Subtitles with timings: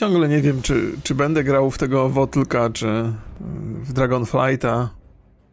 [0.00, 3.12] ciągle nie wiem, czy, czy będę grał w tego Wotlka, czy
[3.82, 4.90] w Dragonflighta.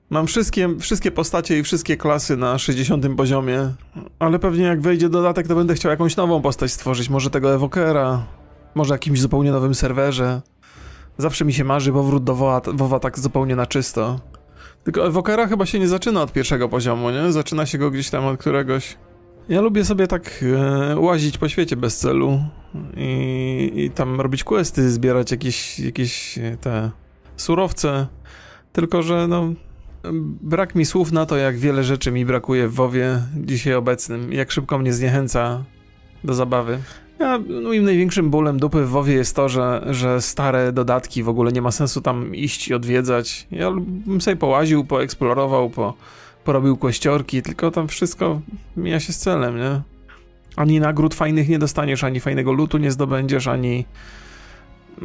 [0.09, 3.73] Mam wszystkie, wszystkie postacie i wszystkie klasy na 60 poziomie,
[4.19, 7.09] ale pewnie jak wejdzie dodatek, to będę chciał jakąś nową postać stworzyć.
[7.09, 8.25] Może tego Evokera,
[8.75, 10.41] może jakimś zupełnie nowym serwerze.
[11.17, 14.19] Zawsze mi się marzy powrót do WoWa, WoWa tak zupełnie na czysto.
[14.83, 17.31] Tylko Evokera chyba się nie zaczyna od pierwszego poziomu, nie?
[17.31, 18.97] Zaczyna się go gdzieś tam od któregoś.
[19.49, 20.43] Ja lubię sobie tak
[20.91, 22.39] e, łazić po świecie bez celu
[22.97, 26.91] i, i tam robić questy, zbierać jakieś, jakieś e, te
[27.37, 28.07] surowce.
[28.73, 29.53] Tylko, że no,
[30.41, 34.51] brak mi słów na to, jak wiele rzeczy mi brakuje w WoWie dzisiaj obecnym, jak
[34.51, 35.63] szybko mnie zniechęca
[36.23, 36.79] do zabawy.
[37.19, 41.51] Ja, moim największym bólem dupy w WoWie jest to, że, że stare dodatki w ogóle
[41.51, 43.47] nie ma sensu tam iść i odwiedzać.
[43.51, 43.71] Ja
[44.05, 45.93] bym sobie połaził, poeksplorował, po,
[46.47, 48.41] porobił kościorki, tylko tam wszystko
[48.77, 49.81] mija się z celem, nie?
[50.55, 53.85] Ani nagród fajnych nie dostaniesz, ani fajnego lutu nie zdobędziesz, ani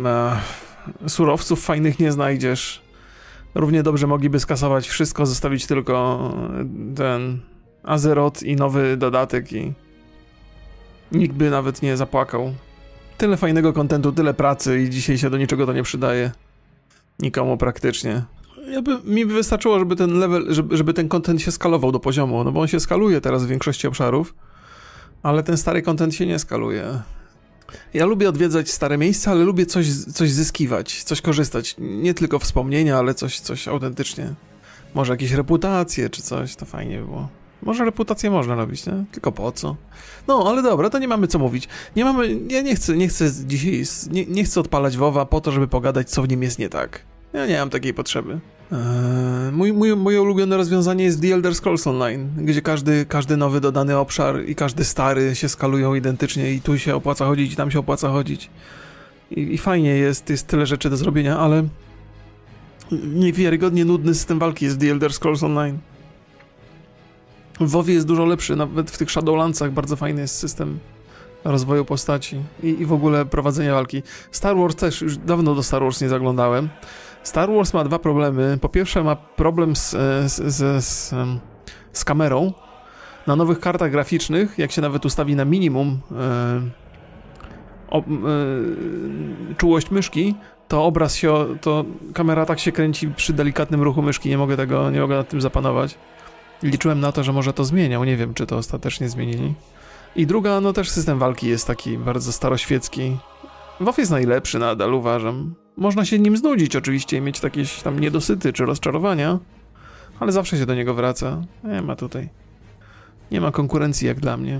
[0.04, 0.36] e,
[1.08, 2.82] surowców fajnych nie znajdziesz.
[3.54, 6.20] Równie dobrze mogliby skasować wszystko, zostawić tylko
[6.96, 7.40] ten
[7.82, 9.72] Azeroth i nowy dodatek i
[11.12, 12.54] nikt by nawet nie zapłakał.
[13.18, 16.32] Tyle fajnego kontentu, tyle pracy i dzisiaj się do niczego to nie przydaje.
[17.18, 18.22] Nikomu praktycznie.
[19.04, 22.52] Mi by wystarczyło, żeby ten level, żeby, żeby ten kontent się skalował do poziomu, no
[22.52, 24.34] bo on się skaluje teraz w większości obszarów,
[25.22, 27.02] ale ten stary kontent się nie skaluje.
[27.94, 31.74] Ja lubię odwiedzać stare miejsca, ale lubię coś, coś zyskiwać, coś korzystać.
[31.78, 34.34] Nie tylko wspomnienia, ale coś, coś autentycznie.
[34.94, 37.28] Może jakieś reputacje czy coś, to fajnie by było.
[37.62, 39.04] Może reputację można robić, nie?
[39.12, 39.76] Tylko po co?
[40.28, 41.68] No, ale dobra, to nie mamy co mówić.
[41.96, 45.52] Nie mamy, ja nie chcę, nie chcę dzisiaj, nie, nie chcę odpalać WoWa po to,
[45.52, 47.00] żeby pogadać, co w nim jest nie tak.
[47.32, 48.40] Ja nie mam takiej potrzeby.
[48.72, 53.60] Eee, mój, mój, moje ulubione rozwiązanie jest The Elder Scrolls Online, gdzie każdy, każdy nowy
[53.60, 57.70] dodany obszar i każdy stary się skalują identycznie i tu się opłaca chodzić i tam
[57.70, 58.50] się opłaca chodzić.
[59.30, 61.68] I, i fajnie jest, jest tyle rzeczy do zrobienia, ale
[63.14, 65.78] niewiarygodnie nudny system walki jest The Elder Scrolls Online.
[67.60, 70.78] W jest dużo lepszy, nawet w tych Shadowlandsach bardzo fajny jest system
[71.44, 74.02] rozwoju postaci i, i w ogóle prowadzenia walki.
[74.30, 76.68] Star Wars też, już dawno do Star Wars nie zaglądałem.
[77.22, 78.58] Star Wars ma dwa problemy.
[78.60, 79.90] Po pierwsze ma problem z,
[80.26, 81.14] z, z, z,
[81.92, 82.52] z kamerą.
[83.26, 86.00] Na nowych kartach graficznych, jak się nawet ustawi na minimum
[87.92, 88.00] e, e,
[89.56, 90.34] czułość myszki,
[90.68, 91.84] to obraz się, to
[92.14, 95.40] kamera tak się kręci przy delikatnym ruchu myszki, nie mogę tego, nie mogę nad tym
[95.40, 95.98] zapanować.
[96.62, 99.54] Liczyłem na to, że może to zmieniał, nie wiem, czy to ostatecznie zmienili.
[100.16, 103.16] I druga, no też system walki jest taki bardzo staroświecki.
[103.80, 105.54] WoW jest najlepszy nadal, uważam.
[105.76, 109.38] Można się nim znudzić oczywiście i mieć jakieś tam niedosyty czy rozczarowania,
[110.20, 111.42] ale zawsze się do niego wraca.
[111.64, 112.28] Nie ma tutaj.
[113.30, 114.54] Nie ma konkurencji jak dla mnie.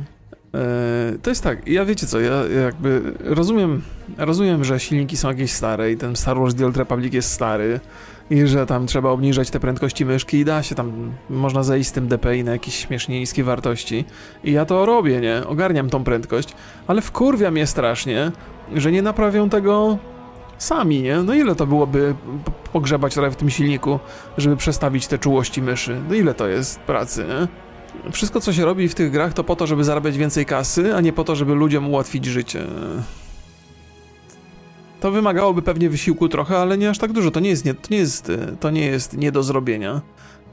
[0.54, 3.82] Eee, to jest tak, ja wiecie co, ja jakby rozumiem,
[4.18, 7.80] rozumiem, że silniki są jakieś stare i ten Star Wars The Old Republic jest stary
[8.30, 11.92] i że tam trzeba obniżać te prędkości myszki i da się tam, można zejść z
[11.92, 14.04] tym DPI na jakieś śmiesznie niskie wartości
[14.44, 15.46] i ja to robię, nie?
[15.46, 16.54] Ogarniam tą prędkość,
[16.86, 18.32] ale wkurwia mnie strasznie,
[18.74, 19.98] że nie naprawią tego
[20.62, 21.16] sami, nie?
[21.22, 22.14] No ile to byłoby
[22.72, 23.98] pogrzebać trochę w tym silniku,
[24.38, 26.00] żeby przestawić te czułości myszy?
[26.08, 27.48] No ile to jest pracy, nie?
[28.12, 31.00] Wszystko, co się robi w tych grach, to po to, żeby zarabiać więcej kasy, a
[31.00, 32.64] nie po to, żeby ludziom ułatwić życie.
[35.00, 37.30] To wymagałoby pewnie wysiłku trochę, ale nie aż tak dużo.
[37.30, 40.00] To nie jest nie, to nie jest, to nie, jest nie do zrobienia.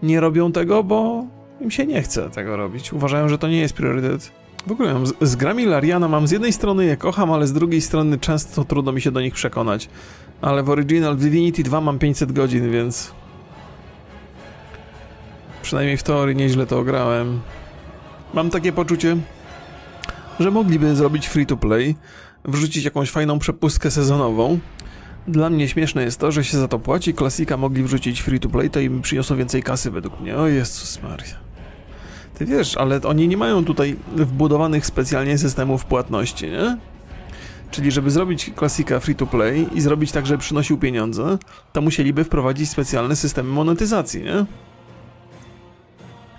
[0.04, 1.26] Nie robią tego, bo
[1.62, 2.94] im się nie chce tego robić.
[2.94, 4.32] Uważają, że to nie jest priorytet.
[4.68, 7.54] W ogóle mam z, z grami Lariana mam z jednej strony je kocham, ale z
[7.54, 9.90] drugiej strony często trudno mi się do nich przekonać.
[10.42, 13.12] Ale w Original Divinity 2 mam 500 godzin, więc...
[15.62, 17.40] Przynajmniej w teorii nieźle to ograłem.
[18.34, 19.18] Mam takie poczucie,
[20.40, 21.96] że mogliby zrobić free to play,
[22.46, 24.60] wrzucić jakąś fajną przepustkę sezonową.
[25.28, 27.14] Dla mnie śmieszne jest to, że się za to płaci.
[27.14, 30.38] Klasika mogli wrzucić free to play, to im przyniosło więcej kasy według mnie.
[30.38, 31.49] O Jezus Maria.
[32.40, 36.78] Ty wiesz, ale oni nie mają tutaj wbudowanych specjalnie systemów płatności, nie?
[37.72, 41.38] Czyli żeby zrobić klasika free to play i zrobić tak, żeby przynosił pieniądze,
[41.74, 44.46] to musieliby wprowadzić specjalne systemy monetyzacji, nie?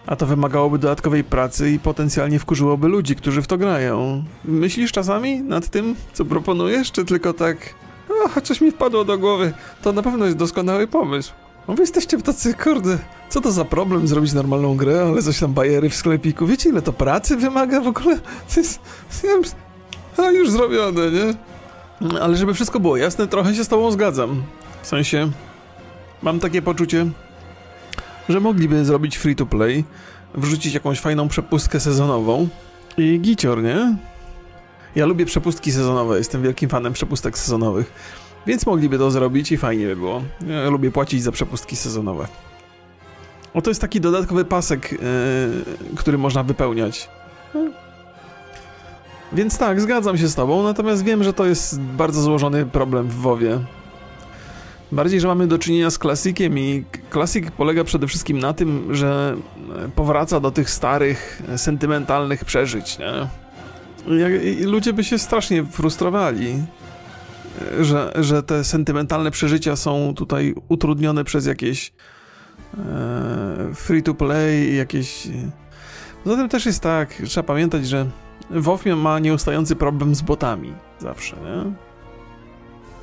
[0.07, 4.25] A to wymagałoby dodatkowej pracy i potencjalnie wkurzyłoby ludzi, którzy w to grają.
[4.45, 7.75] Myślisz czasami nad tym, co proponujesz, czy tylko tak...
[8.37, 9.53] O, coś mi wpadło do głowy.
[9.83, 11.33] To na pewno jest doskonały pomysł.
[11.69, 12.99] No wy jesteście tacy, kurde,
[13.29, 16.47] co to za problem zrobić normalną grę, ale coś tam bajery w sklepiku.
[16.47, 18.19] Wiecie ile to pracy wymaga w ogóle?
[18.55, 18.81] To jest...
[20.17, 21.35] A już zrobione, nie?
[22.21, 24.43] Ale żeby wszystko było jasne, trochę się z tobą zgadzam.
[24.83, 25.31] W sensie,
[26.23, 27.07] mam takie poczucie,
[28.29, 29.85] że mogliby zrobić free to play,
[30.35, 32.49] wrzucić jakąś fajną przepustkę sezonową
[32.97, 33.97] i gicior, nie?
[34.97, 37.93] Ja lubię przepustki sezonowe, jestem wielkim fanem przepustek sezonowych.
[38.47, 40.23] Więc mogliby to zrobić i fajnie by było.
[40.49, 42.27] Ja lubię płacić za przepustki sezonowe.
[43.55, 44.99] O, to jest taki dodatkowy pasek, yy,
[45.97, 47.09] który można wypełniać.
[49.33, 53.15] Więc tak, zgadzam się z tobą, natomiast wiem, że to jest bardzo złożony problem w
[53.15, 53.61] WoWie.
[54.93, 59.37] Bardziej, że mamy do czynienia z klasykiem i klasyk polega przede wszystkim na tym, że
[59.95, 63.29] powraca do tych starych, sentymentalnych przeżyć, nie?
[64.61, 66.55] I ludzie by się strasznie frustrowali,
[67.81, 71.93] że, że te sentymentalne przeżycia są tutaj utrudnione przez jakieś
[72.79, 75.29] e, free to play, jakieś...
[76.27, 78.07] Zatem też jest tak, trzeba pamiętać, że
[78.51, 81.73] WoW ma nieustający problem z botami zawsze, nie?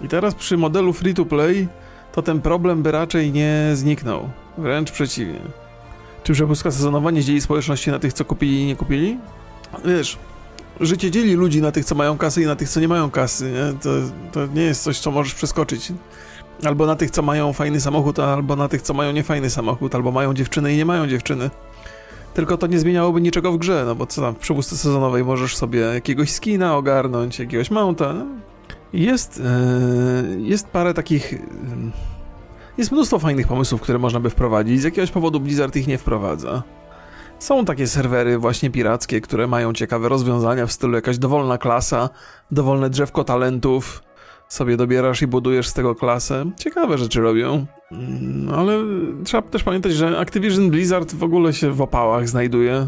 [0.06, 1.68] I teraz przy modelu free to play
[2.12, 4.30] to ten problem by raczej nie zniknął.
[4.58, 5.40] Wręcz przeciwnie.
[6.24, 9.18] Czy przepustka sezonowa nie dzieli społeczności na tych, co kupili i nie kupili?
[9.86, 10.18] Wiesz,
[10.80, 13.52] życie dzieli ludzi na tych, co mają kasy i na tych, co nie mają kasy,
[13.52, 13.80] nie?
[13.80, 13.90] To,
[14.32, 15.94] to nie jest coś, co możesz przeskoczyć.
[16.66, 20.12] Albo na tych, co mają fajny samochód, albo na tych, co mają niefajny samochód, albo
[20.12, 21.50] mają dziewczyny i nie mają dziewczyny.
[22.34, 25.56] Tylko to nie zmieniałoby niczego w grze, no bo co tam, w przepustce sezonowej możesz
[25.56, 28.14] sobie jakiegoś skina ogarnąć, jakiegoś mounta.
[28.14, 28.26] No?
[28.94, 29.42] Jest,
[30.30, 31.32] yy, jest parę takich...
[31.32, 31.40] Yy,
[32.78, 34.82] jest mnóstwo fajnych pomysłów, które można by wprowadzić.
[34.82, 36.64] Z jakiegoś powodu Blizzard ich nie wprowadza.
[37.40, 42.10] Są takie serwery właśnie pirackie, które mają ciekawe rozwiązania w stylu jakaś dowolna klasa,
[42.52, 44.04] dowolne drzewko talentów,
[44.48, 46.52] sobie dobierasz i budujesz z tego klasę.
[46.58, 47.66] Ciekawe rzeczy robią.
[47.92, 48.80] Mm, ale
[49.24, 52.88] trzeba też pamiętać, że Activision Blizzard w ogóle się w opałach znajduje.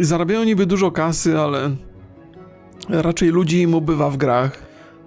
[0.00, 1.70] Zarabiają niby dużo kasy, ale
[2.88, 4.62] raczej ludzi im ubywa w grach.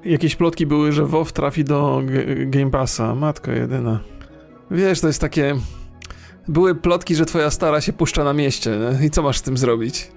[0.06, 2.02] Jakieś plotki były, że WoW trafi do
[2.46, 3.16] Game Passa.
[3.16, 4.00] Matko jedyna.
[4.72, 5.56] Wiesz, to jest takie...
[6.48, 10.12] Były plotki, że twoja stara się puszcza na mieście, i co masz z tym zrobić?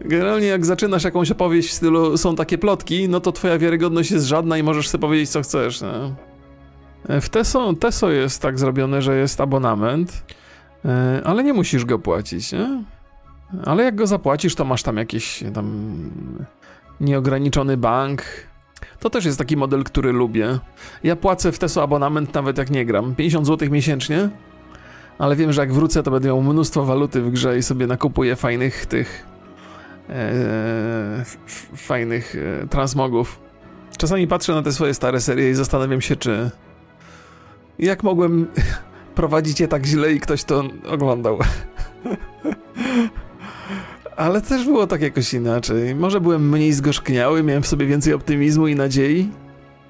[0.00, 4.26] Generalnie jak zaczynasz jakąś opowieść w stylu są takie plotki, no to twoja wiarygodność jest
[4.26, 5.82] żadna i możesz sobie powiedzieć co chcesz.
[5.82, 6.14] Nie?
[7.20, 10.24] W Teso, Teso jest tak zrobione, że jest abonament,
[10.84, 12.84] e, ale nie musisz go płacić, nie?
[13.64, 15.94] Ale jak go zapłacisz, to masz tam jakiś tam
[17.00, 18.22] nieograniczony bank.
[19.00, 20.58] To też jest taki model, który lubię.
[21.02, 23.14] Ja płacę w Teso abonament nawet jak nie gram.
[23.14, 24.30] 50 zł miesięcznie,
[25.18, 28.36] ale wiem, że jak wrócę, to będę miał mnóstwo waluty w grze i sobie nakupuję
[28.36, 29.26] fajnych tych
[30.08, 31.24] e,
[31.76, 33.40] fajnych e, transmogów.
[33.98, 36.50] Czasami patrzę na te swoje stare serie i zastanawiam się, czy
[37.78, 38.46] jak mogłem
[39.14, 41.38] prowadzić je tak źle i ktoś to oglądał.
[44.16, 45.94] Ale też było tak jakoś inaczej.
[45.94, 49.30] Może byłem mniej zgorzkniały, miałem w sobie więcej optymizmu i nadziei?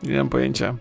[0.03, 0.75] Nie mam pojęcia.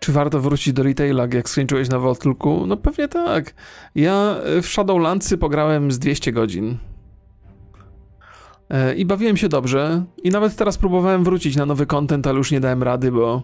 [0.00, 2.66] Czy warto wrócić do retaila, jak skończyłeś na Wotulku?
[2.66, 3.54] No pewnie tak.
[3.94, 6.78] Ja w Shadowlandsy pograłem z 200 godzin.
[8.70, 10.04] E, I bawiłem się dobrze.
[10.24, 13.42] I nawet teraz próbowałem wrócić na nowy content, ale już nie dałem rady, bo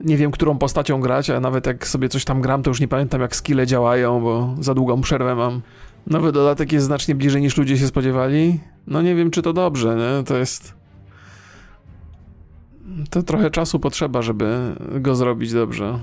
[0.00, 2.88] nie wiem, którą postacią grać, a nawet jak sobie coś tam gram, to już nie
[2.88, 5.62] pamiętam, jak skille działają, bo za długą przerwę mam.
[6.06, 8.60] Nowy dodatek jest znacznie bliżej niż ludzie się spodziewali.
[8.86, 10.24] No nie wiem, czy to dobrze, nie?
[10.24, 10.81] To jest...
[13.10, 15.98] To trochę czasu potrzeba, żeby go zrobić dobrze.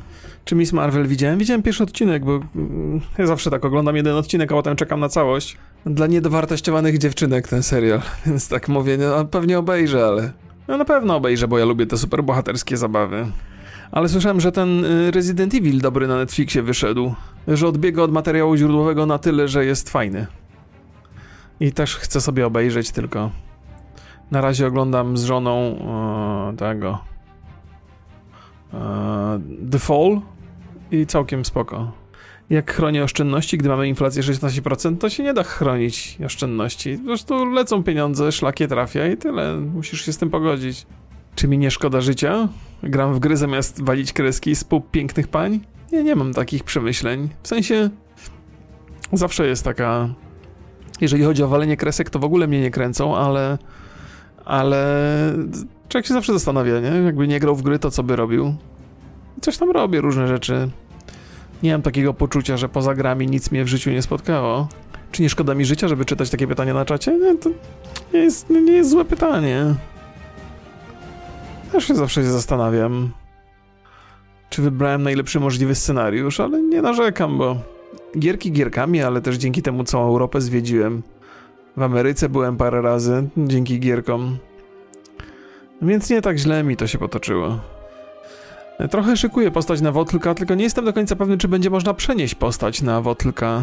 [0.46, 1.40] Czy Miss Marvel widziałem?
[1.40, 5.10] Widziałem pierwszy odcinek, bo mm, ja zawsze tak oglądam jeden odcinek, a potem czekam na
[5.10, 5.58] całość.
[5.86, 10.32] Dla niedowartościowanych dziewczynek ten serial, więc tak mówię, no, pewnie obejrzę, ale...
[10.68, 13.26] No na pewno obejrzę, bo ja lubię te superbohaterskie zabawy.
[13.92, 17.14] Ale słyszałem, że ten y, Resident Evil dobry na Netflixie wyszedł.
[17.48, 20.28] Że odbiega od materiału źródłowego na tyle, że jest fajny.
[21.60, 23.32] I też chcę sobie obejrzeć, tylko
[24.32, 25.76] na razie oglądam z żoną
[26.54, 27.00] e, tego
[28.74, 29.40] e,
[29.72, 30.22] The Fall
[30.92, 31.92] i całkiem spoko.
[32.50, 36.98] Jak chronię oszczędności, gdy mamy inflację 16%, to się nie da chronić oszczędności.
[36.98, 39.58] Po prostu lecą pieniądze, szlakie trafia i tyle.
[39.58, 40.86] Musisz się z tym pogodzić.
[41.36, 42.48] Czy mi nie szkoda życia?
[42.84, 45.60] Gram w gry zamiast walić kreski z pup pięknych pań?
[45.92, 47.30] Nie, nie mam takich przemyśleń.
[47.44, 47.90] W sensie
[49.14, 50.10] zawsze jest taka...
[51.02, 53.58] Jeżeli chodzi o walenie kresek, to w ogóle mnie nie kręcą, ale...
[54.50, 55.34] Ale...
[55.90, 56.88] Człowiek się zawsze zastanawia, nie?
[57.06, 58.56] Jakby nie grał w gry, to co by robił?
[59.42, 60.70] Coś tam robię, różne rzeczy.
[61.64, 64.68] Nie mam takiego poczucia, że poza grami nic mnie w życiu nie spotkało.
[65.12, 67.20] Czy nie szkoda mi życia, żeby czytać takie pytania na czacie?
[67.20, 67.50] Nie, to
[68.14, 69.76] nie jest, nie jest złe pytanie.
[71.72, 73.12] Też się zawsze się zastanawiam,
[74.50, 77.58] czy wybrałem najlepszy możliwy scenariusz, ale nie narzekam, bo
[78.20, 81.04] gierki gierkami, ale też dzięki temu całą Europę zwiedziłem.
[81.78, 84.38] W Ameryce byłem parę razy, dzięki gierkom.
[85.82, 87.60] Więc nie tak źle mi to się potoczyło.
[88.92, 92.36] Trochę szykuję postać na Wotlka, tylko nie jestem do końca pewny, czy będzie można przenieść
[92.36, 93.62] postać na Wotlka.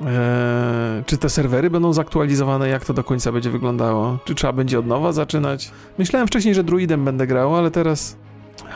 [0.00, 2.68] Eee, czy te serwery będą zaktualizowane?
[2.68, 4.18] Jak to do końca będzie wyglądało?
[4.24, 5.70] Czy trzeba będzie od nowa zaczynać?
[5.98, 8.16] Myślałem wcześniej, że druidem będę grał, ale teraz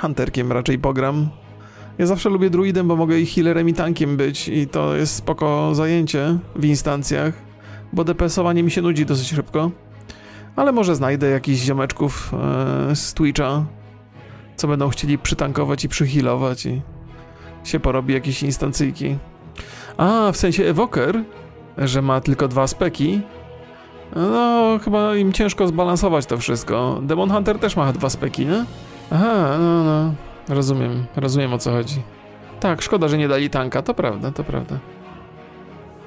[0.01, 1.29] hunterkiem raczej pogram.
[1.99, 5.75] Ja zawsze lubię druidem, bo mogę i healerem i tankiem być i to jest spoko
[5.75, 7.35] zajęcie w instancjach,
[7.93, 9.71] bo DPS-owanie mi się nudzi dosyć szybko.
[10.57, 12.35] Ale może znajdę jakichś ziomeczków
[12.91, 13.65] e, z Twitcha,
[14.57, 16.83] co będą chcieli przytankować i przyhealować i
[17.65, 19.17] się porobi jakieś instancyjki.
[19.97, 21.23] A, w sensie Evoker,
[21.79, 23.21] że ma tylko dwa speki.
[24.17, 27.01] No, chyba im ciężko zbalansować to wszystko.
[27.03, 28.65] Demon Hunter też ma dwa speki, nie?
[29.11, 30.15] Aha, no, no.
[30.49, 32.03] Rozumiem, rozumiem o co chodzi.
[32.61, 34.79] Tak, szkoda, że nie dali tanka, to prawda, to prawda.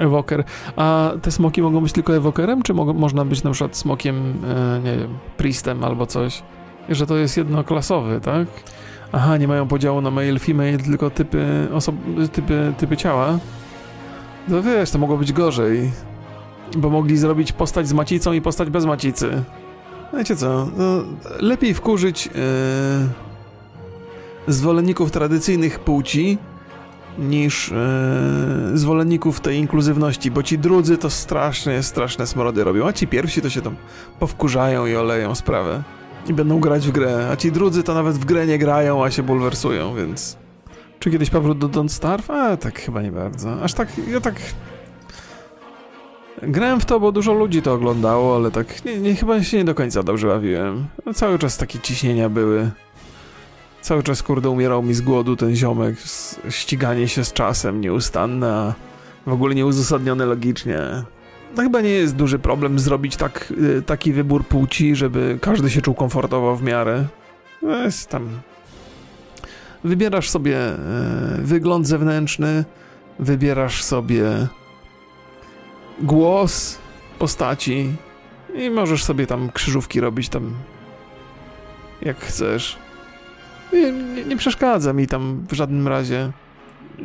[0.04, 0.44] Evoker.
[0.76, 4.80] A te smoki mogą być tylko evokerem, czy mo można być na przykład smokiem, e,
[4.84, 6.44] nie wiem, priestem albo coś?
[6.90, 8.48] Że to jest jednoklasowy, tak?
[9.12, 11.68] Aha, nie mają podziału na male, female, tylko typy,
[12.32, 13.40] typy, typy ciała.
[14.48, 15.92] No wiesz, to mogło być gorzej.
[16.78, 19.44] Bo mogli zrobić postać z macicą i postać bez macicy.
[20.18, 21.04] Wiecie co, no,
[21.40, 22.34] lepiej wkurzyć yy,
[24.48, 26.38] zwolenników tradycyjnych płci
[27.20, 27.72] niż
[28.72, 33.42] yy, zwolenników tej inkluzywności, bo ci drudzy to strasznie, straszne smrody robią, a ci pierwsi
[33.42, 33.76] to się tam
[34.20, 35.84] powkurzają i oleją sprawę
[36.28, 39.12] i będą grać w grę, a ci drudzy to nawet w grę nie grają, a
[39.12, 40.38] się bulwersują, więc...
[41.00, 42.30] Czy kiedyś powrót do Don't Starve?
[42.30, 43.62] A, tak chyba nie bardzo.
[43.62, 44.36] Aż tak, ja tak...
[46.42, 49.64] Grałem w to, bo dużo ludzi to oglądało, ale tak nie, nie, chyba się nie
[49.64, 50.88] do końca dobrze bawiłem.
[51.06, 52.72] No, cały czas takie ciśnienia były.
[53.84, 55.96] Cały czas, kurde, umierał mi z głodu ten ziomek.
[56.50, 58.74] Ściganie się z czasem nieustanne, a
[59.30, 60.80] w ogóle nieuzasadnione logicznie.
[61.58, 65.82] No chyba nie jest duży problem zrobić tak, y, taki wybór płci, żeby każdy się
[65.82, 67.06] czuł komfortowo w miarę.
[67.62, 68.30] No jest tam...
[69.84, 70.78] Wybierasz sobie y,
[71.38, 72.66] wygląd zewnętrzny,
[73.20, 74.48] wybierasz sobie
[76.02, 76.78] głos
[77.20, 77.96] postaci
[78.56, 80.54] i możesz sobie tam krzyżówki robić tam
[82.02, 82.83] jak chcesz.
[83.74, 86.32] Nie, nie, nie, przeszkadza mi tam w żadnym razie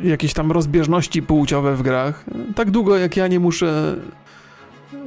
[0.03, 2.25] jakieś tam rozbieżności płciowe w grach.
[2.55, 3.95] Tak długo jak ja nie muszę.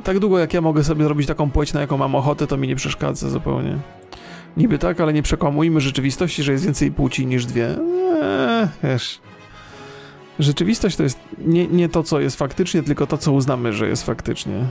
[0.04, 2.68] Tak długo jak ja mogę sobie zrobić taką płeć, na jaką mam ochotę, to mi
[2.68, 3.78] nie przeszkadza zupełnie.
[4.56, 7.68] Niby tak, ale nie przekłamujmy rzeczywistości, że jest więcej płci niż dwie.
[7.68, 9.20] Eee, wiesz.
[10.38, 14.06] Rzeczywistość to jest nie, nie to, co jest faktycznie, tylko to, co uznamy, że jest
[14.06, 14.64] faktycznie.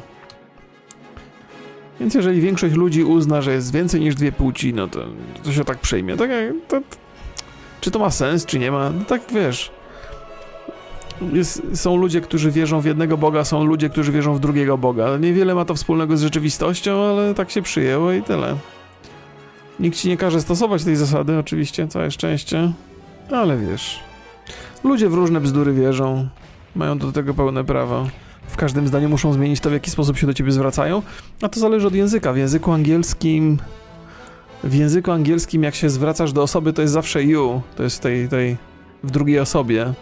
[2.02, 5.00] Więc jeżeli większość ludzi uzna, że jest więcej niż dwie płci, no to,
[5.44, 6.18] to się tak przejmie.
[6.18, 6.30] Tak,
[6.68, 6.82] to,
[7.82, 8.90] czy to ma sens, czy nie ma?
[8.90, 9.72] No tak wiesz.
[11.34, 15.18] Jest, są ludzie, którzy wierzą w jednego Boga, są ludzie, którzy wierzą w drugiego Boga.
[15.18, 18.56] Niewiele ma to wspólnego z rzeczywistością, ale tak się przyjęło i tyle.
[19.80, 22.72] Nikt ci nie każe stosować tej zasady, oczywiście, całe szczęście.
[23.32, 24.00] Ale wiesz.
[24.84, 26.28] Ludzie w różne bzdury wierzą.
[26.76, 28.08] Mają do tego pełne prawo.
[28.52, 31.02] W każdym zdaniu muszą zmienić to, w jaki sposób się do ciebie zwracają,
[31.42, 32.34] a to zależy od języka.
[32.34, 33.58] W języku angielskim.
[34.64, 37.62] W języku angielskim, jak się zwracasz do osoby, to jest zawsze you.
[37.76, 38.58] To jest tej, tej
[39.04, 39.94] w drugiej osobie.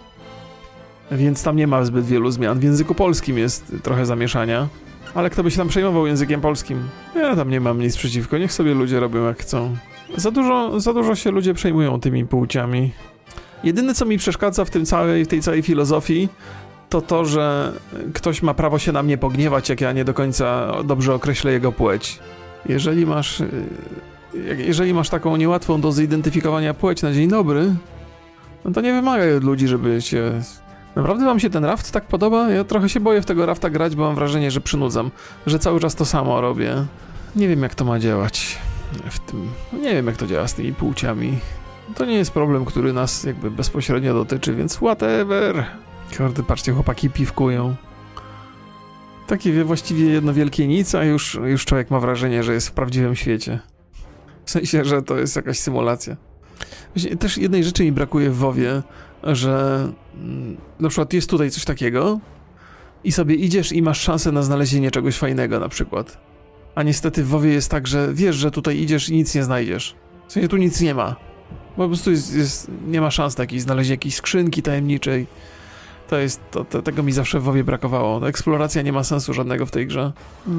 [1.12, 2.60] Więc tam nie ma zbyt wielu zmian.
[2.60, 4.68] W języku polskim jest trochę zamieszania.
[5.16, 6.84] Ale kto by się tam przejmował językiem polskim?
[7.16, 9.76] Ja tam nie mam nic przeciwko, niech sobie ludzie robią jak chcą.
[10.16, 12.92] Za dużo, za dużo się ludzie przejmują tymi płciami.
[13.64, 16.30] Jedyne, co mi przeszkadza w, tym całej, w tej całej filozofii,
[16.90, 17.74] to to, że
[18.14, 21.72] ktoś ma prawo się na mnie pogniewać, jak ja nie do końca dobrze określę jego
[21.72, 22.20] płeć.
[22.66, 23.44] Jeżeli masz,
[24.58, 27.76] jeżeli masz taką niełatwą do zidentyfikowania płeć na dzień dobry,
[28.66, 30.42] no to nie wymagaj od ludzi, żeby się...
[30.96, 32.50] Naprawdę wam się ten raft tak podoba?
[32.50, 35.12] Ja trochę się boję w tego rafta grać, bo mam wrażenie, że przynudzam,
[35.48, 36.76] że cały czas to samo robię.
[37.36, 38.58] Nie wiem, jak to ma działać
[39.10, 39.48] w tym...
[39.74, 41.40] Nie wiem, jak to działa z tymi płciami.
[41.96, 45.66] To nie jest problem, który nas jakby bezpośrednio dotyczy, więc whatever.
[46.18, 47.76] Kurde, patrzcie, chłopaki piwkują.
[49.28, 53.16] Takie właściwie jedno wielkie nic, a już, już człowiek ma wrażenie, że jest w prawdziwym
[53.16, 53.60] świecie.
[54.46, 56.18] W sensie, że to jest jakaś symulacja.
[57.20, 58.82] Też jednej rzeczy mi brakuje w WoWie,
[59.24, 62.20] że mm, na przykład jest tutaj coś takiego
[63.04, 66.18] i sobie idziesz i masz szansę na znalezienie czegoś fajnego na przykład.
[66.76, 69.96] A niestety w WoWie jest tak, że wiesz, że tutaj idziesz i nic nie znajdziesz.
[70.28, 71.16] W sensie tu nic nie ma.
[71.76, 75.28] Po prostu jest, jest, nie ma szans takiej znalezienia jakiejś skrzynki tajemniczej.
[76.10, 78.28] To jest, to, to, tego mi zawsze w WoWie brakowało.
[78.28, 80.12] Eksploracja nie ma sensu żadnego w tej grze.
[80.48, 80.54] Yy,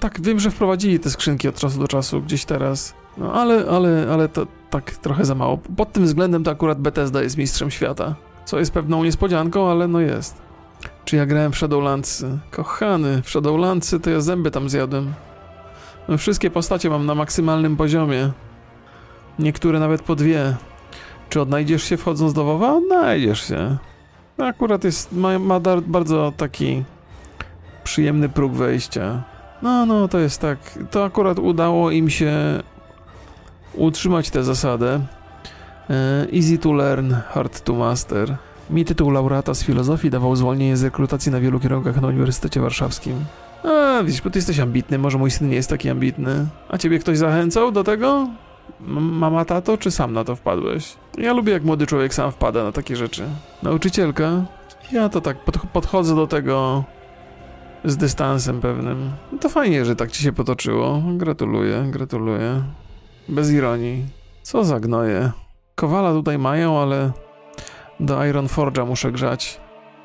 [0.00, 2.94] tak, wiem, że wprowadzili te skrzynki od czasu do czasu, gdzieś teraz.
[3.18, 5.58] No ale, ale, ale to tak trochę za mało.
[5.76, 8.14] Pod tym względem to akurat Bethesda jest mistrzem świata.
[8.44, 10.42] Co jest pewną niespodzianką, ale no jest.
[11.04, 12.38] Czy ja grałem w Shadowlandsy?
[12.50, 15.12] Kochany, w Shadowlandsy to ja zęby tam zjadłem.
[16.08, 18.30] No, wszystkie postacie mam na maksymalnym poziomie.
[19.38, 20.56] Niektóre nawet po dwie.
[21.28, 22.74] Czy odnajdziesz się wchodząc do WoWa?
[22.74, 23.76] Odnajdziesz się.
[24.38, 26.84] Akurat jest, ma, ma dar, bardzo taki
[27.84, 29.22] przyjemny próg wejścia.
[29.62, 30.58] No, no, to jest tak.
[30.90, 32.32] To akurat udało im się
[33.74, 35.00] utrzymać tę zasadę.
[35.90, 38.36] E, easy to learn, hard to master.
[38.70, 43.24] Mi tytuł laureata z filozofii dawał zwolnienie z rekrutacji na wielu kierunkach na Uniwersytecie Warszawskim.
[43.64, 46.46] A, widzisz, bo ty jesteś ambitny, może mój syn nie jest taki ambitny.
[46.68, 48.28] A ciebie ktoś zachęcał do tego?
[48.80, 50.96] Mama, tato, czy sam na to wpadłeś?
[51.18, 53.24] Ja lubię, jak młody człowiek sam wpada na takie rzeczy.
[53.62, 54.44] Nauczycielka?
[54.92, 56.84] Ja to tak pod podchodzę do tego
[57.84, 59.10] z dystansem pewnym.
[59.32, 61.02] No to fajnie, że tak ci się potoczyło.
[61.16, 62.62] Gratuluję, gratuluję.
[63.28, 64.06] Bez ironii.
[64.42, 65.30] Co za gnoje.
[65.74, 67.10] Kowala tutaj mają, ale
[68.00, 69.60] do Iron Forge'a muszę grzać.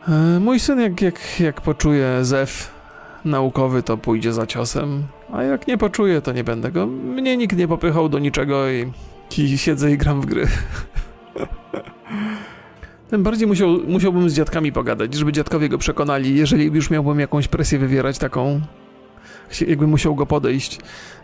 [0.07, 2.78] E, mój syn jak, jak, jak poczuje zew
[3.25, 6.87] naukowy, to pójdzie za ciosem, a jak nie poczuje, to nie będę go.
[6.87, 8.91] Mnie nikt nie popychał do niczego i,
[9.37, 10.47] i siedzę i gram w gry.
[13.09, 17.47] Tym bardziej musiał, musiałbym z dziadkami pogadać, żeby dziadkowie go przekonali, jeżeli już miałbym jakąś
[17.47, 18.61] presję wywierać taką,
[19.67, 20.79] jakbym musiał go podejść,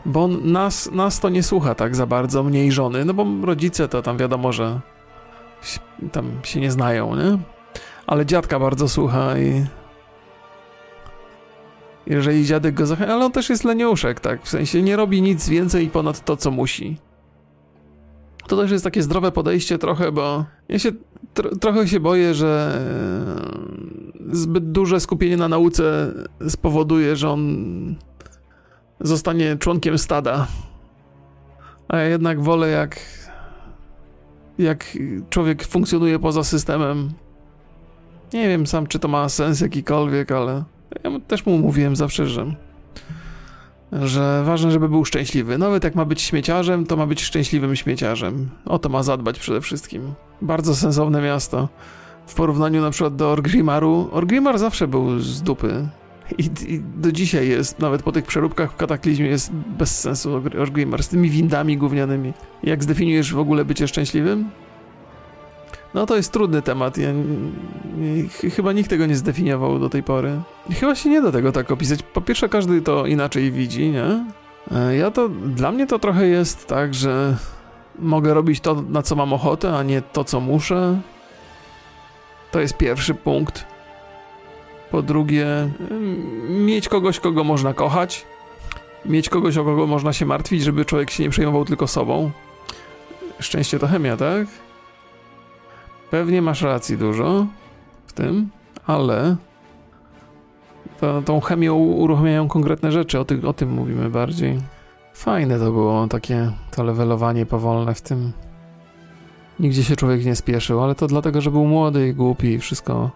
[0.05, 3.25] bo on, nas, nas to nie słucha tak za bardzo, mnie i żony, no bo
[3.45, 4.79] rodzice to tam wiadomo, że
[6.11, 7.37] tam się nie znają, nie?
[8.07, 9.65] Ale dziadka bardzo słucha i
[12.07, 15.49] jeżeli dziadek go zachęca, ale on też jest leniuszek, tak, w sensie nie robi nic
[15.49, 16.97] więcej ponad to, co musi.
[18.47, 20.91] To też jest takie zdrowe podejście trochę, bo ja się
[21.33, 22.81] tro, trochę się boję, że
[24.31, 26.13] e, zbyt duże skupienie na nauce
[26.49, 27.95] spowoduje, że on
[28.99, 30.47] zostanie członkiem stada.
[31.87, 32.99] A ja jednak wolę jak
[34.57, 34.97] jak
[35.29, 37.09] człowiek funkcjonuje poza systemem.
[38.33, 40.63] Nie wiem sam, czy to ma sens jakikolwiek, ale
[41.03, 42.55] ja też mu mówiłem zawsze, że
[43.91, 45.57] że ważne, żeby był szczęśliwy.
[45.57, 48.49] Nawet jak ma być śmieciarzem, to ma być szczęśliwym śmieciarzem.
[48.65, 50.13] O to ma zadbać przede wszystkim.
[50.41, 51.69] Bardzo sensowne miasto.
[52.27, 54.09] W porównaniu na przykład do Orgrimaru.
[54.11, 55.87] Orgrimar zawsze był z dupy.
[56.37, 61.03] I, I, do dzisiaj jest, nawet po tych przeróbkach w Kataklizmie jest bez sensu Orgrimmar,
[61.03, 62.33] z tymi windami gównianymi.
[62.63, 64.49] Jak zdefiniujesz w ogóle bycie szczęśliwym?
[65.95, 66.97] No to jest trudny temat.
[66.97, 67.09] Ja,
[68.55, 70.39] chyba nikt tego nie zdefiniował do tej pory.
[70.71, 72.03] Chyba się nie da tego tak opisać.
[72.03, 74.25] Po pierwsze, każdy to inaczej widzi, nie?
[74.71, 77.37] E, ja to, dla mnie to trochę jest tak, że
[77.99, 81.01] mogę robić to, na co mam ochotę, a nie to, co muszę.
[82.51, 83.65] To jest pierwszy punkt.
[84.91, 85.47] Po drugie,
[86.49, 88.25] mieć kogoś, kogo można kochać.
[89.05, 92.31] Mieć kogoś, o kogo można się martwić, żeby człowiek się nie przejmował tylko sobą.
[93.39, 94.64] Szczęście to chemia, tak?
[96.11, 97.47] Pewnie masz racji dużo
[98.07, 98.49] w tym,
[98.87, 99.35] ale
[100.99, 104.59] to, tą chemią uruchamiają konkretne rzeczy, o, ty, o tym mówimy bardziej.
[105.13, 108.31] Fajne to było, takie to levelowanie powolne w tym.
[109.59, 113.11] Nigdzie się człowiek nie spieszył, ale to dlatego, że był młody i głupi i wszystko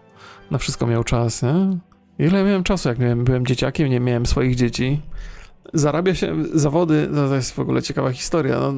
[0.51, 1.77] na wszystko miał czas, nie?
[2.19, 5.01] Ile miałem czasu, jak miałem, byłem dzieciakiem, nie miałem swoich dzieci.
[5.73, 8.59] Zarabia się zawody, to jest w ogóle ciekawa historia.
[8.59, 8.73] No,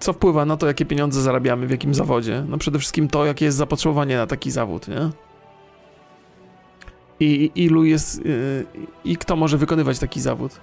[0.00, 2.44] co wpływa na to, jakie pieniądze zarabiamy, w jakim zawodzie?
[2.48, 5.10] No przede wszystkim to, jakie jest zapotrzebowanie na taki zawód, nie?
[7.20, 8.66] I ilu jest, yy,
[9.04, 10.60] i kto może wykonywać taki zawód?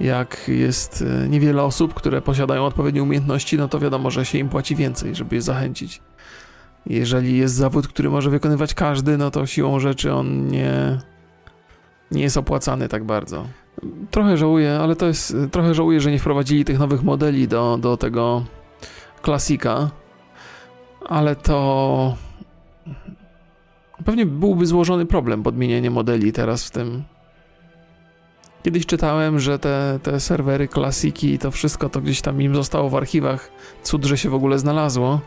[0.00, 4.48] Jak jest yy, niewiele osób, które posiadają odpowiednie umiejętności, no to wiadomo, że się im
[4.48, 6.00] płaci więcej, żeby je zachęcić.
[6.86, 10.98] Jeżeli jest zawód, który może wykonywać każdy, no to siłą rzeczy on nie,
[12.10, 13.46] nie jest opłacany tak bardzo.
[14.10, 15.36] Trochę żałuję, ale to jest.
[15.50, 18.44] Trochę żałuję, że nie wprowadzili tych nowych modeli do, do tego
[19.22, 19.90] klasika.
[21.08, 22.16] Ale to.
[24.04, 27.02] Pewnie byłby złożony problem podmienienie modeli teraz w tym.
[28.62, 32.90] Kiedyś czytałem, że te, te serwery klasiki i to wszystko to gdzieś tam im zostało
[32.90, 33.50] w archiwach.
[33.82, 35.20] Cud, że się w ogóle znalazło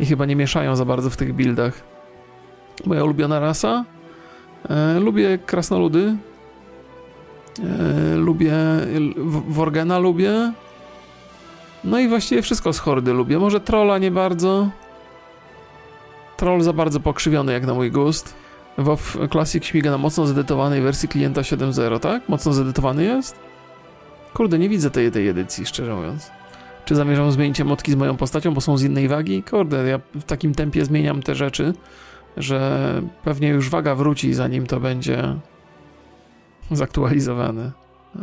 [0.00, 1.82] i chyba nie mieszają za bardzo w tych buildach.
[2.86, 3.84] Moja ulubiona rasa?
[4.68, 6.16] E, lubię krasnoludy.
[7.60, 8.54] E, lubię
[9.48, 10.52] Worgena lubię.
[11.84, 13.38] No i właściwie wszystko z hordy lubię.
[13.38, 14.68] Może trolla nie bardzo.
[16.36, 18.34] Troll za bardzo pokrzywiony jak na mój gust.
[18.78, 22.28] WoW Classic śmiga na mocno zedytowanej wersji klienta 7.0, tak?
[22.28, 23.36] Mocno zedytowany jest?
[24.34, 26.30] Kurde, nie widzę tej, tej edycji, szczerze mówiąc.
[26.84, 29.42] Czy zamierzam zmienić emotki z moją postacią, bo są z innej wagi?
[29.42, 31.74] Kurde, ja w takim tempie zmieniam te rzeczy,
[32.36, 35.36] że pewnie już waga wróci, zanim to będzie
[36.70, 37.72] zaktualizowane.
[38.16, 38.20] E,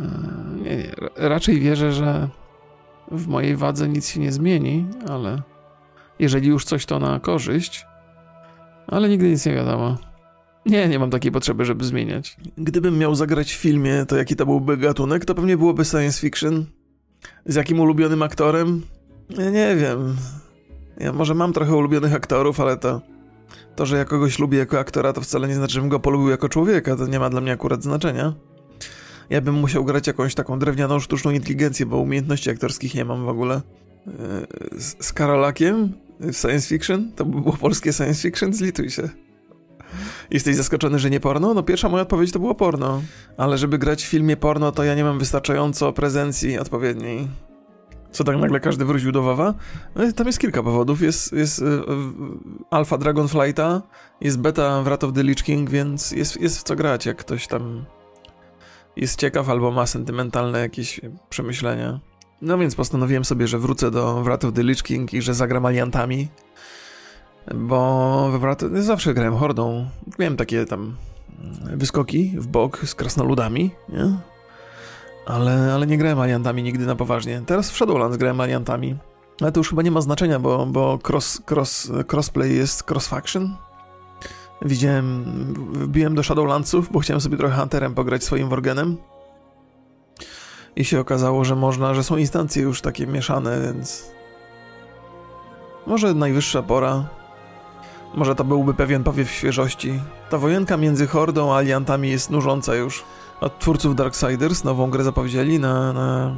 [0.62, 2.28] nie, nie, raczej wierzę, że
[3.10, 5.42] w mojej wadze nic się nie zmieni, ale
[6.18, 7.86] jeżeli już coś to na korzyść,
[8.86, 9.98] ale nigdy nic nie wiadomo.
[10.66, 12.36] Nie, nie mam takiej potrzeby, żeby zmieniać.
[12.56, 16.66] Gdybym miał zagrać w filmie, to jaki to byłby gatunek, to pewnie byłoby science fiction.
[17.46, 18.82] Z jakim ulubionym aktorem?
[19.52, 20.16] Nie wiem.
[20.98, 23.00] Ja może mam trochę ulubionych aktorów, ale to
[23.76, 26.48] To, że ja kogoś lubię jako aktora, to wcale nie znaczy, żebym go polubił jako
[26.48, 26.96] człowieka.
[26.96, 28.34] To nie ma dla mnie akurat znaczenia.
[29.30, 33.28] Ja bym musiał grać jakąś taką drewnianą, sztuczną inteligencję, bo umiejętności aktorskich nie mam w
[33.28, 33.60] ogóle.
[34.06, 37.12] Yy, z, z Karolakiem w science fiction?
[37.16, 38.52] To by było polskie science fiction?
[38.52, 39.08] Zlituj się.
[40.30, 41.54] Jesteś zaskoczony, że nie porno?
[41.54, 43.02] No pierwsza moja odpowiedź to było porno.
[43.36, 47.28] Ale żeby grać w filmie porno, to ja nie mam wystarczająco prezencji odpowiedniej.
[48.12, 49.54] Co tak nagle każdy wrócił do Wawa?
[49.94, 51.02] No, tam jest kilka powodów.
[51.02, 51.78] Jest, jest y, y,
[52.70, 53.82] alfa Dragonflighta,
[54.20, 57.46] jest beta Wrath of the Lich King, więc jest, jest w co grać, jak ktoś
[57.46, 57.84] tam
[58.96, 62.00] jest ciekaw albo ma sentymentalne jakieś przemyślenia.
[62.42, 65.66] No więc postanowiłem sobie, że wrócę do Wrath of the Lich King i że zagram
[65.66, 66.28] aliantami.
[67.54, 68.64] Bo we Wrath...
[68.74, 69.86] zawsze grałem hordą.
[70.18, 70.96] Miałem takie tam
[71.76, 74.31] wyskoki w bok z krasnoludami, nie?
[75.26, 77.42] Ale, ale nie grałem aliantami nigdy na poważnie.
[77.46, 78.96] Teraz w Shadowlands grałem aliantami.
[79.40, 83.48] Ale to już chyba nie ma znaczenia, bo, bo cross, cross, crossplay jest cross-faction.
[84.62, 85.24] Widziałem,
[85.72, 88.96] wbiłem do Shadowlandsów, bo chciałem sobie trochę Hunterem pograć swoim Worgenem.
[90.76, 94.12] I się okazało, że można, że są instancje już takie mieszane, więc...
[95.86, 97.04] Może najwyższa pora.
[98.14, 100.00] Może to byłby pewien powiew świeżości.
[100.30, 103.04] Ta wojenka między Hordą a Aliantami jest nużąca już.
[103.42, 105.92] Od twórców Darksiders nową grę zapowiedzieli na...
[105.92, 106.34] na...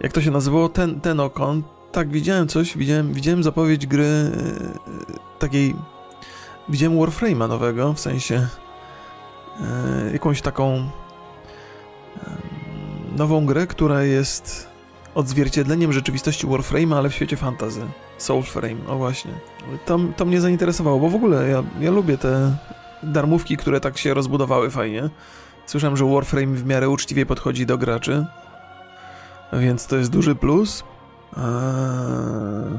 [0.00, 0.68] Jak to się nazywało?
[0.68, 1.62] Ten, ten okon.
[1.92, 4.30] Tak, widziałem coś, widziałem, widziałem zapowiedź gry yy,
[5.38, 5.74] takiej...
[6.68, 8.46] Widziałem Warframe'a nowego, w sensie...
[10.04, 10.74] Yy, jakąś taką...
[10.76, 10.86] Yy,
[13.16, 14.68] nową grę, która jest
[15.14, 17.86] odzwierciedleniem rzeczywistości Warframe'a, ale w świecie fantazy.
[18.18, 19.30] Soulframe, o właśnie.
[19.86, 22.56] To, to mnie zainteresowało, bo w ogóle ja, ja lubię te
[23.02, 25.10] darmówki, które tak się rozbudowały fajnie.
[25.66, 28.26] Słyszałem, że Warframe w miarę uczciwie podchodzi do graczy,
[29.52, 30.84] więc to jest duży plus.
[31.36, 31.42] Eee,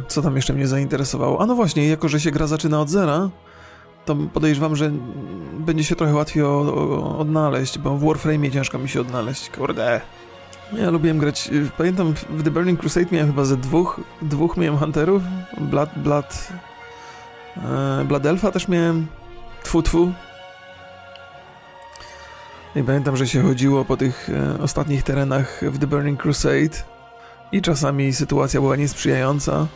[0.08, 1.42] co tam jeszcze mnie zainteresowało?
[1.42, 3.30] A no właśnie, jako że się gra zaczyna od zera,
[4.06, 4.92] to podejrzewam, że
[5.60, 9.50] będzie się trochę łatwiej o, o, odnaleźć, bo w Warframe ciężko mi się odnaleźć.
[9.50, 10.02] Kurde.
[10.74, 14.78] Ja lubiłem grać, y, pamiętam w The Burning Crusade miałem chyba ze dwóch, dwóch miałem
[14.78, 15.24] hunterów,
[15.58, 16.48] Blood, Blood,
[17.58, 19.08] e, Blood Elfa też miałem,
[19.64, 20.12] tfu tfu.
[22.78, 26.78] I pamiętam, że się chodziło po tych e, ostatnich terenach w The Burning Crusade
[27.52, 29.68] i czasami sytuacja była niesprzyjająca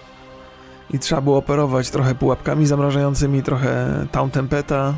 [0.90, 4.94] i trzeba było operować trochę pułapkami zamrażającymi, trochę Town Tempeta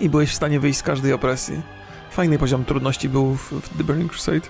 [0.00, 1.62] i byłeś w stanie wyjść z każdej opresji.
[2.10, 4.48] Fajny poziom trudności był w, w The Burning Crusade.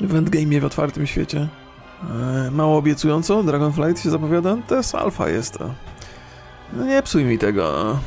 [0.00, 1.48] W endgame'ie w otwartym świecie.
[2.10, 4.56] E, mało obiecująco, Dragonflight się zapowiada.
[4.68, 5.74] To jest alfa jest to.
[6.72, 7.98] No nie psuj mi tego.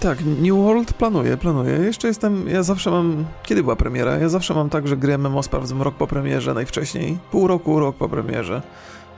[0.00, 1.72] Tak, New World planuję, planuję.
[1.72, 4.18] Jeszcze jestem, ja zawsze mam, kiedy była premiera?
[4.18, 7.18] Ja zawsze mam tak, że gry MMO sprawdzam rok po premierze najwcześniej.
[7.30, 8.62] Pół roku, rok po premierze.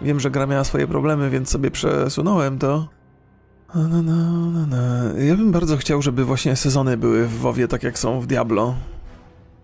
[0.02, 2.88] Wiem, że gra miała swoje problemy, więc sobie przesunąłem to.
[3.74, 4.76] No, no, no, no.
[5.18, 8.74] Ja bym bardzo chciał, żeby właśnie sezony były w WoWie tak jak są w Diablo.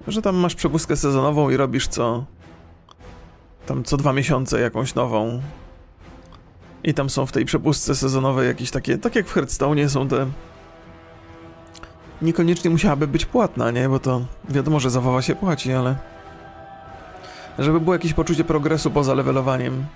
[0.09, 2.25] Że tam masz przepustkę sezonową i robisz co...
[3.67, 5.41] Tam co dwa miesiące jakąś nową.
[6.85, 8.99] I tam są w tej przepustce sezonowej jakieś takie...
[8.99, 10.27] Tak jak w Hearthstone są te...
[12.23, 13.89] Niekoniecznie musiałaby być płatna, nie?
[13.89, 15.97] Bo to wiadomo, że za WoWa się płaci, ale...
[17.59, 19.87] Żeby było jakieś poczucie progresu poza levelowaniem.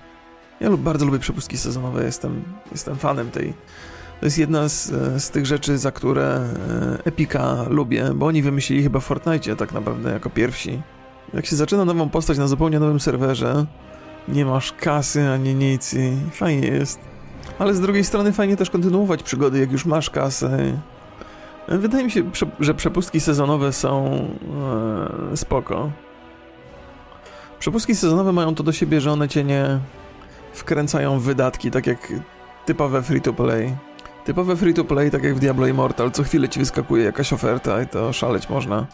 [0.59, 3.53] Ja lub, bardzo lubię przepustki sezonowe, jestem, jestem fanem tej,
[4.19, 4.91] to jest jedna z,
[5.23, 9.71] z tych rzeczy, za które e, Epika lubię, bo oni wymyślili chyba w Fortnite tak
[9.73, 10.81] naprawdę jako pierwsi.
[11.33, 13.65] Jak się zaczyna nową postać na zupełnie nowym serwerze,
[14.27, 16.99] nie masz kasy ani nic i fajnie jest.
[17.59, 20.79] Ale z drugiej strony fajnie też kontynuować przygody, jak już masz kasę.
[21.67, 24.05] Wydaje mi się, że przepustki sezonowe są
[25.33, 25.91] e, spoko.
[27.59, 29.79] Przepustki sezonowe mają to do siebie, że one cię nie
[30.53, 32.13] wkręcają w wydatki, tak jak
[32.65, 33.75] typowe free-to-play.
[34.25, 38.13] Typowe free-to-play, tak jak w Diablo Immortal, co chwilę ci wyskakuje jakaś oferta i to
[38.13, 38.87] szaleć można.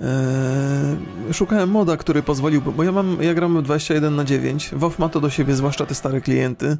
[0.00, 4.70] Eee, szukałem moda, który pozwoliłby, bo ja mam, ja gram 21 na 9.
[4.72, 6.76] WoW ma to do siebie, zwłaszcza te stare klienty,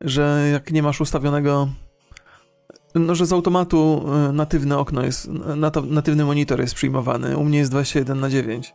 [0.00, 1.68] że jak nie masz ustawionego
[2.98, 5.30] no, że z automatu e, natywne okno jest,
[5.90, 7.36] natywny monitor jest przyjmowany.
[7.36, 8.74] U mnie jest 21 na 9.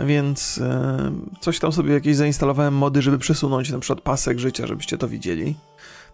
[0.00, 4.98] Więc e, coś tam sobie jakieś zainstalowałem mody, żeby przesunąć na przykład pasek życia, żebyście
[4.98, 5.54] to widzieli.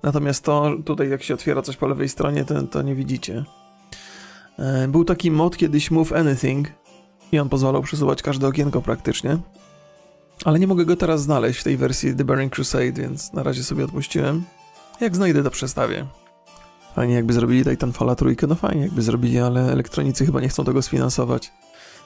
[0.03, 3.45] Natomiast to tutaj jak się otwiera coś po lewej stronie, to, to nie widzicie.
[4.59, 6.69] E, był taki mod kiedyś Move Anything
[7.33, 9.39] i on pozwalał przesuwać każde okienko praktycznie.
[10.45, 13.65] Ale nie mogę go teraz znaleźć w tej wersji The Burning Crusade, więc na razie
[13.65, 14.45] sobie odpuściłem.
[15.01, 16.07] Jak znajdę, to przestawię.
[16.97, 20.83] Fajnie jakby zrobili Titanfalla trójkę, no fajnie jakby zrobili, ale elektronicy chyba nie chcą tego
[20.83, 21.53] sfinansować.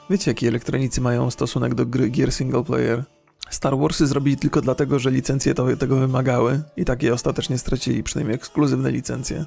[0.09, 3.03] Wiecie, jaki elektronicy mają stosunek do gry, gier single player?
[3.49, 8.35] Star Warsy zrobili tylko dlatego, że licencje to, tego wymagały i takie ostatecznie stracili, przynajmniej
[8.35, 9.45] ekskluzywne licencje.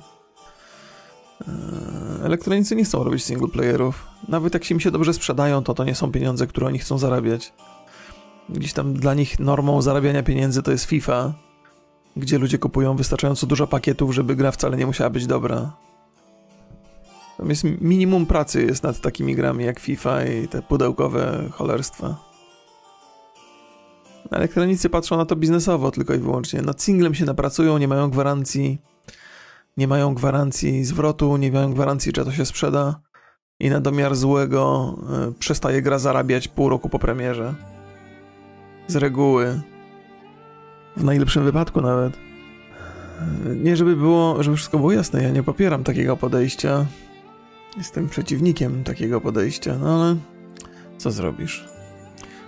[1.49, 1.49] Eee,
[2.23, 4.07] elektronicy nie chcą robić singleplayerów.
[4.29, 6.99] Nawet jak się im się dobrze sprzedają, to to nie są pieniądze, które oni chcą
[6.99, 7.53] zarabiać.
[8.49, 11.35] Gdzieś tam dla nich normą zarabiania pieniędzy to jest FIFA,
[12.17, 15.73] gdzie ludzie kupują wystarczająco dużo pakietów, żeby gra wcale nie musiała być dobra.
[17.49, 22.17] Jest minimum pracy jest nad takimi grami jak FIFA i te pudełkowe cholerstwa.
[24.31, 26.63] Elektronicy patrzą na to biznesowo tylko i wyłącznie.
[26.63, 28.79] Nad singlem się napracują, nie mają gwarancji,
[29.77, 33.01] nie mają gwarancji zwrotu, nie mają gwarancji, czy to się sprzeda
[33.61, 34.95] i na domiar złego
[35.29, 37.55] y, przestaje gra zarabiać pół roku po premierze.
[38.87, 39.61] Z reguły.
[40.97, 42.19] W najlepszym wypadku nawet.
[43.57, 46.87] Nie, żeby było, żeby wszystko było jasne, ja nie popieram takiego podejścia.
[47.77, 50.17] Jestem przeciwnikiem takiego podejścia, no ale
[50.99, 51.65] co zrobisz?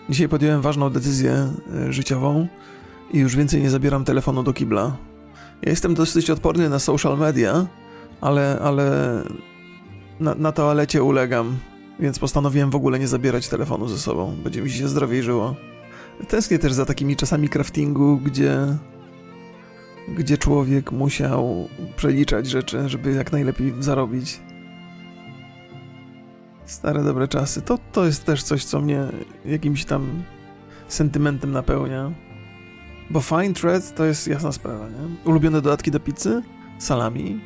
[0.08, 1.52] Dzisiaj podjąłem ważną decyzję
[1.88, 2.48] y, życiową
[3.12, 4.96] i już więcej nie zabieram telefonu do kibla.
[5.62, 7.66] Ja jestem dosyć odporny na social media,
[8.20, 8.92] ale, ale
[10.20, 11.56] na, na toalecie ulegam,
[12.00, 14.36] więc postanowiłem w ogóle nie zabierać telefonu ze sobą.
[14.44, 15.54] Będzie mi się zdrowiej żyło.
[16.28, 18.56] Tęsknię też za takimi czasami craftingu, gdzie,
[20.08, 24.40] gdzie człowiek musiał przeliczać rzeczy, żeby jak najlepiej zarobić.
[26.66, 27.62] Stare dobre czasy.
[27.62, 29.06] To, to jest też coś, co mnie
[29.44, 30.22] jakimś tam
[30.88, 32.12] sentymentem napełnia.
[33.10, 35.30] Bo Fine Thread to jest jasna sprawa, nie?
[35.30, 36.42] Ulubione dodatki do pizzy?
[36.78, 37.40] Salami.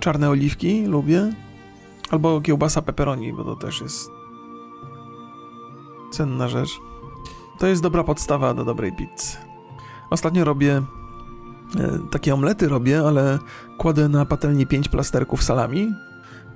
[0.00, 1.32] Czarne oliwki lubię.
[2.10, 4.10] Albo kiełbasa pepperoni, bo to też jest
[6.12, 6.89] cenna rzecz.
[7.60, 9.36] To jest dobra podstawa do dobrej pizzy.
[10.10, 10.82] Ostatnio robię
[11.78, 13.38] e, takie omlety robię, ale
[13.78, 15.92] kładę na patelni 5 plasterków salami.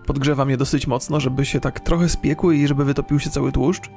[0.07, 3.91] Podgrzewam je dosyć mocno, żeby się tak trochę spiekły i żeby wytopił się cały tłuszcz.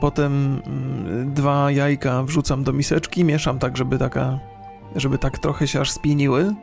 [0.00, 4.38] Potem mm, dwa jajka wrzucam do miseczki, mieszam tak, żeby taka,
[4.96, 6.54] żeby tak trochę się aż spieniły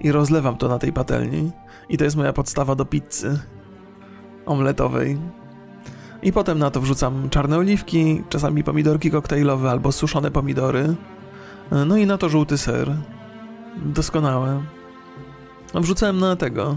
[0.00, 1.50] i rozlewam to na tej patelni.
[1.88, 3.38] I to jest moja podstawa do pizzy
[4.46, 5.18] omletowej.
[6.22, 10.94] I potem na to wrzucam czarne oliwki, czasami pomidorki koktajlowe albo suszone pomidory.
[11.86, 12.96] No i na to żółty ser.
[13.76, 14.62] Doskonałe.
[15.74, 16.76] Wrzucałem na tego.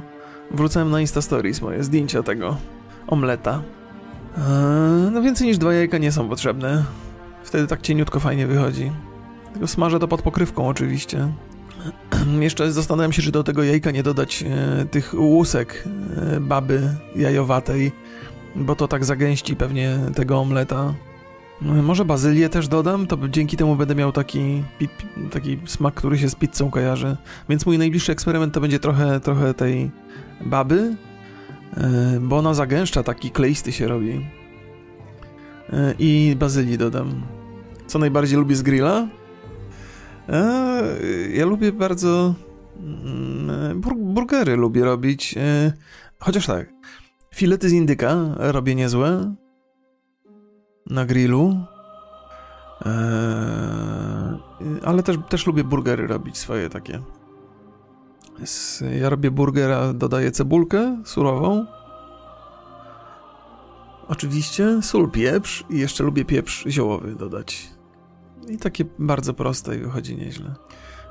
[0.52, 2.58] Wrzucałem na Insta Stories moje zdjęcia tego
[3.08, 3.62] omleta.
[4.38, 6.84] Eee, no więcej niż dwa jajka nie są potrzebne.
[7.44, 8.92] Wtedy tak cieniutko fajnie wychodzi.
[9.54, 11.28] Tylko smażę to pod pokrywką oczywiście.
[12.40, 15.84] Jeszcze zastanawiam się, czy do tego jajka nie dodać e, tych łusek
[16.36, 17.92] e, baby jajowatej,
[18.56, 20.94] bo to tak zagęści pewnie tego omleta.
[21.62, 24.64] No, może bazylię też dodam, to dzięki temu będę miał taki,
[25.32, 27.18] taki smak, który się z pizzą kojarzy.
[27.50, 29.92] Więc mój najbliższy eksperyment to będzie trochę, trochę tej
[30.46, 30.96] baby,
[31.78, 34.26] e, bo ona zagęszcza, taki kleisty się robi.
[35.74, 37.22] E, I bazylii dodam.
[37.88, 39.08] Co najbardziej lubię z grilla?
[40.30, 40.84] E,
[41.34, 42.34] ja lubię bardzo
[42.80, 45.36] mm, burgery lubię robić.
[46.20, 46.70] Chociaż tak,
[47.34, 49.36] filety z indyka robię niezłe
[50.90, 51.58] na grillu.
[54.86, 57.02] ale też, też lubię burgery robić swoje takie.
[59.00, 61.66] Ja robię burgera, dodaję cebulkę surową.
[64.08, 67.70] Oczywiście sól, pieprz i jeszcze lubię pieprz ziołowy dodać.
[68.48, 70.56] I takie bardzo proste i wychodzi nieźle.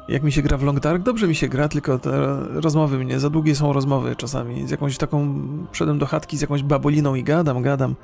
[0.09, 3.21] Jak mi się gra w Long Dark, dobrze mi się gra, tylko te rozmowy mnie,
[3.21, 4.67] za długie są rozmowy czasami.
[4.67, 7.95] Z jakąś taką, przedem do chatki z jakąś baboliną i gadam, gadam.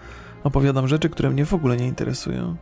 [0.44, 2.56] Opowiadam rzeczy, które mnie w ogóle nie interesują.